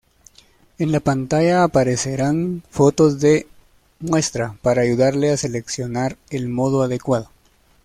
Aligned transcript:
En 0.79 0.91
la 0.91 0.99
pantalla 0.99 1.63
aparecerán 1.63 2.63
fotos 2.71 3.19
de 3.19 3.45
muestra 3.99 4.57
para 4.63 4.81
ayudarle 4.81 5.29
a 5.29 5.37
seleccionar 5.37 6.17
el 6.31 6.49
modo 6.49 6.81
adecuado. 6.81 7.29